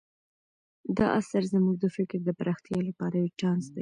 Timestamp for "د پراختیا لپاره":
2.25-3.15